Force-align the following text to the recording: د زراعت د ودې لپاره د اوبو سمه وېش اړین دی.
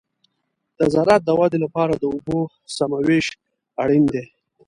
د 0.77 0.79
زراعت 0.93 1.21
د 1.25 1.29
ودې 1.39 1.59
لپاره 1.65 1.93
د 1.95 2.03
اوبو 2.13 2.39
سمه 2.75 2.97
وېش 3.07 3.27
اړین 3.83 4.03
دی. 4.13 4.23